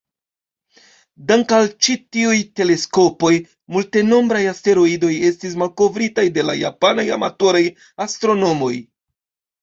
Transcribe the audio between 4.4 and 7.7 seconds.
asteroidoj estis malkovritaj de la japanaj amatoraj